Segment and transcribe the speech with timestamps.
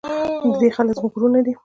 [0.51, 1.53] د دې خلک زموږ ورونه دي